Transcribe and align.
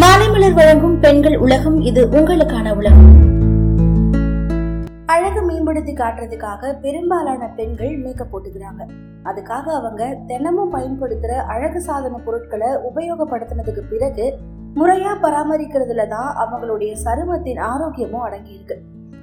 மாலைமலர் 0.00 0.54
வழங்கும் 0.54 1.00
பெண்கள் 1.00 1.36
உலகம் 1.36 1.80
இது 1.80 2.06
உங்களுக்கான 2.06 2.76
உலகம். 2.76 3.06
அழகு 5.06 5.42
மேம்படுத்தி 5.42 5.92
காட்டுறதுக்காக 5.92 6.80
பெரும்பாலான 6.80 7.46
பெண்கள் 7.56 7.98
மேக்கப் 7.98 8.36
போட்டுக்கிறாங்க. 8.36 8.86
அதுக்காக 9.24 9.62
அவங்க 9.62 10.16
தினமும் 10.26 10.74
பயன்படுத்துற 10.74 11.26
அழகு 11.26 11.80
சாதன 11.80 12.16
பொருட்களை 12.16 12.68
உபயோகப்படுத்தினதுக்கு 12.68 13.80
பிறகு 13.90 14.38
முறையா 14.74 15.14
பராமரிக்கிறதுல 15.22 16.08
தான் 16.08 16.36
அவங்களுடைய 16.36 16.96
சருமத்தின் 17.04 17.58
ஆரோக்கியமும் 17.58 18.26
அடங்கியிருக்கு. 18.28 18.76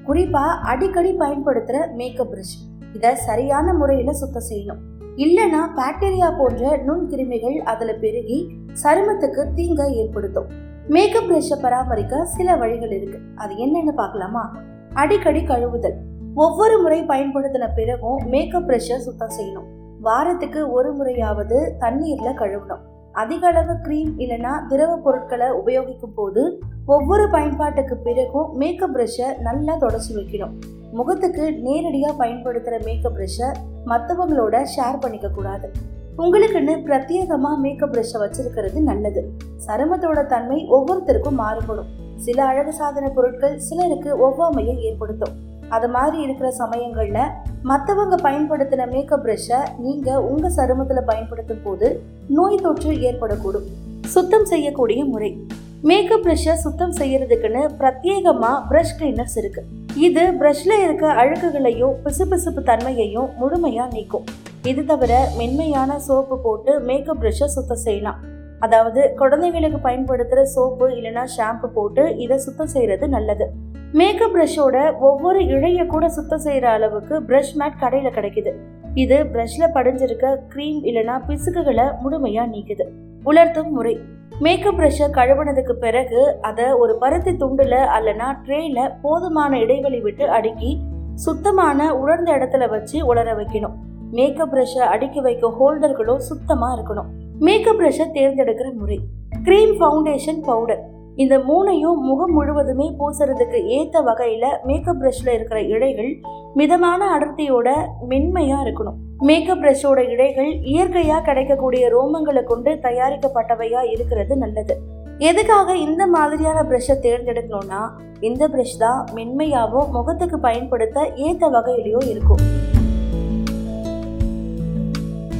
குறிப்பா 0.08 0.46
அடிக்கடி 0.64 1.18
பயன்படுத்துற 1.18 1.94
மேக்கப் 1.94 2.32
பிரஷ் 2.32 2.86
இத 2.94 3.16
சரியான 3.16 3.74
முறையில 3.74 4.14
சுத்தம் 4.14 4.50
செய்யணும். 4.50 5.03
இல்லைன்னா 5.16 5.62
பாக்டீரியா 5.76 6.38
போன்ற 6.38 6.78
நுண்கிருமிகள் 6.78 7.58
அதில் 7.58 8.00
பெருகி 8.00 8.50
சருமத்துக்கு 8.84 9.54
தீங்கை 9.54 9.94
ஏற்படுத்தும். 9.94 10.46
மேக்கப் 10.88 11.24
பிரஷை 11.24 11.56
பராமரிக்க 11.62 12.26
சில 12.26 12.56
வழிகள் 12.56 12.92
இருக்கு. 12.92 13.20
அது 13.36 13.56
என்னன்னு 13.56 13.92
பார்க்கலாமா? 13.92 14.58
அடிக்கடி 14.94 15.40
கழுவுதல். 15.40 15.94
ஒவ்வொரு 16.36 16.82
முறை 16.82 17.04
பயன்படுத்தின 17.04 17.68
பிறகும் 17.76 18.22
மேக்கப் 18.26 18.68
பிரஷை 18.68 18.98
சுத்தம் 18.98 19.32
செய்யணும். 19.40 19.66
வாரத்துக்கு 20.02 20.72
ஒரு 20.72 20.94
முறையாவது 20.94 21.76
தண்ணீர்ல 21.80 22.34
கழுவணும். 22.34 22.80
அதிக 23.12 23.48
அளவு 23.48 23.78
கிரீம் 23.84 24.20
இல்லைன்னா 24.20 24.66
திரவ 24.68 24.98
பொருட்களை 24.98 25.48
உபயோகிக்கும் 25.48 26.14
போது 26.16 26.60
ஒவ்வொரு 26.86 27.30
பயன்பாட்டுக்கு 27.30 27.98
பிறகும் 27.98 28.56
மேக்கப் 28.56 28.98
பிரஷை 28.98 29.38
நல்லா 29.40 29.78
தொடச்சி 29.78 30.16
வைக்கணும். 30.16 30.62
முகத்துக்கு 30.92 31.54
நேரடியாக 31.54 32.14
பயன்படுத்துகிற 32.14 32.82
மேக்கப் 32.86 33.14
பிரஷை 33.18 33.56
மற்றவங்களோட 33.86 34.66
ஷேர் 34.76 35.00
பண்ணிக்க 35.00 35.30
கூடாது. 35.30 35.72
உங்களுக்குன்னு 36.18 36.76
பிரத்யேகமாக 36.86 37.58
மேக்கப் 37.58 37.94
ப்ரஷ்ஷை 37.94 38.14
வச்சிருக்கிறது 38.14 38.80
நல்லது. 38.80 39.32
சருமத்தோட 39.68 40.26
தன்மை 40.26 40.68
ஒவ்வொருத்தருக்கும் 40.72 41.32
மாறுபடும். 41.32 41.88
சில 42.16 42.44
அழகு 42.46 42.74
சாதன 42.74 43.10
பொருட்கள் 43.10 43.60
சிலருக்கு 43.60 44.30
ஒவ்வாமையை 44.30 44.78
ஏற்படுத்தும். 44.80 45.34
அது 45.70 45.90
மாதிரி 45.90 46.22
இருக்கிற 46.22 46.52
சமயங்களில் 46.52 47.30
மற்றவங்க 47.64 48.16
பயன்படுத்தின 48.24 48.92
மேக்கப் 48.92 49.26
ப்ரஷ்ஷை 49.26 49.58
நீங்கள் 49.78 50.16
உங்கள் 50.16 50.52
சருமத்தில் 50.52 51.06
பயன்படுத்தும் 51.06 51.64
போது 51.64 52.02
நோய் 52.28 52.60
தொற்று 52.62 52.92
ஏற்படக்கூடும். 52.92 53.68
சுத்தம் 54.06 54.46
செய்யக்கூடிய 54.46 55.06
முறை. 55.06 55.48
மேக்கப் 55.82 56.26
ப்ரஷ்ஷை 56.26 56.54
சுத்தம் 56.54 56.92
செய்யறதுக்குன்னு 56.92 57.70
பிரத்யேகமாக 57.80 58.62
ப்ரஷ் 58.70 58.96
கிளீனர்ஸ் 59.00 59.36
இருக்குது 59.36 59.83
இது 59.96 60.22
ப்ரஷ்ல 60.40 60.84
இருக்க 60.84 61.08
அழுக்குகளையும் 61.08 61.96
பிசுபிசுப்பு 62.04 62.62
தன்மையையும் 62.64 63.30
முழுமையா 63.40 63.94
நீக்கும். 63.94 64.24
இது 64.64 64.86
தவிர 64.86 65.28
மென்மையான 65.38 66.00
சோப்பு 66.00 66.40
போட்டு 66.40 66.80
மேக்கப் 66.80 67.20
ப்ரஷ்ஷை 67.22 67.46
சுத்தம் 67.46 67.84
செய்யலாம். 67.84 68.20
அதாவது 68.60 69.14
குழந்தைகளுக்கு 69.16 69.80
பயன்படுத்துகிற 69.80 70.46
சோப்பு 70.46 70.88
இல்லைனா 70.90 71.24
ஷாம்பு 71.38 71.68
போட்டு 71.68 72.18
இதை 72.18 72.38
சுத்தம் 72.38 72.68
செய்கிறது 72.68 73.08
நல்லது. 73.08 73.48
மேக்கப் 73.94 74.36
ப்ரஷ்ஷோட 74.36 74.98
ஒவ்வொரு 75.00 75.40
இழைய 75.40 75.86
கூட 75.86 76.10
சுத்தம் 76.10 76.40
செய்கிற 76.40 76.70
அளவுக்கு 76.70 77.22
ப்ரஷ் 77.22 77.56
மேட் 77.60 77.80
கடையில் 77.80 78.16
கிடைக்குது. 78.18 78.54
இது 78.96 79.24
ப்ரஷ்ல 79.24 79.70
படிஞ்சிருக்க 79.74 80.38
க்ரீம் 80.56 80.82
இல்லைன்னா 80.84 81.22
பிசுக்குகளை 81.28 82.00
முழுமையாக 82.02 82.52
நீக்குது. 82.52 82.88
உலர்த்தும் 83.26 83.70
முறை. 83.70 84.00
மேக்கப் 84.40 84.76
ப்ரஷ்ஷை 84.78 85.10
கழுவுனதுக்கு 85.12 85.72
பிறகு 85.72 86.38
அதை 86.42 86.72
ஒரு 86.72 86.98
பருத்தி 86.98 87.32
துண்டுல 87.32 87.76
அல்லனா 87.98 88.38
ட்ரேல 88.46 88.92
போதுமான 89.02 89.60
இடைவெளி 89.60 90.00
விட்டு 90.00 90.30
அடுக்கி 90.30 90.80
சுத்தமான 91.16 91.96
உலர்ந்த 91.96 92.32
இடத்துல 92.32 92.70
வச்சு 92.70 93.06
உலர 93.06 93.34
வைக்கணும். 93.34 93.74
மேக்கப் 94.12 94.54
ப்ரஷ்ஷை 94.54 94.80
அடுக்கி 94.80 95.22
வைக்க 95.22 95.54
ஹோல்டர்களும் 95.60 96.16
சுத்தமாக 96.16 96.82
இருக்கணும். 96.82 97.06
மேக்கப் 97.40 97.76
ப்ரஷ்ஷை 97.80 98.12
தேர்ந்தெடுக்கிற 98.12 98.72
முறை. 98.72 99.00
க்ரீம் 99.44 99.76
ஃபவுண்டேஷன் 99.80 100.44
பவுடர் 100.46 100.93
இந்த 101.16 101.36
மூணையும் 101.38 102.00
முகம் 102.10 102.32
முழுவதுமே 102.34 102.86
பூசுறதுக்கு 103.00 103.60
ஏற்ற 103.66 104.02
வகையில் 104.02 104.46
மேக்கப் 104.64 105.00
ப்ரஷ்ல 105.02 105.34
இருக்கிற 105.34 105.62
இழைகள் 105.62 106.12
மிதமான 106.54 107.02
அடர்த்தியோட 107.18 107.68
மென்மையாக 108.10 108.64
இருக்கணும். 108.66 108.98
மேக்கப் 109.18 109.62
ப்ரஷோட 109.64 110.00
இழைகள் 110.14 110.50
இயற்கையாக 110.62 111.22
கிடைக்கக்கூடிய 111.22 111.84
ரோமங்களை 111.96 112.44
கொண்டு 112.44 112.72
தயாரிக்கப்பட்டவையாக 112.82 113.92
இருக்கிறது 113.92 114.38
நல்லது. 114.38 114.76
எதுக்காக 115.20 115.76
இந்த 115.78 116.08
மாதிரியான 116.08 116.64
ப்ரஷ்ஷை 116.70 116.96
தேர்ந்தெடுக்கணும்னா 117.06 117.84
இந்த 118.20 118.48
ப்ரஷ் 118.48 118.78
தான் 118.78 119.06
மென்மையாகவும் 119.14 119.92
முகத்துக்கு 119.92 120.40
பயன்படுத்த 120.40 121.08
ஏற்ற 121.16 121.50
வகையிலையும் 121.50 122.10
இருக்கும். 122.10 122.44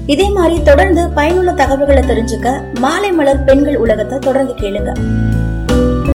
இதே 0.06 0.30
மாதிரி 0.30 0.64
தொடர்ந்து 0.64 1.10
பயனுள்ள 1.10 1.52
தகவல்களை 1.52 2.04
தெரிஞ்சுக்க 2.04 2.80
மாலை 2.80 3.12
மலர் 3.12 3.44
பெண்கள் 3.44 3.78
உலகத்தை 3.78 4.20
தொடர்ந்து 4.20 4.54
கேளுங்க. 4.54 4.94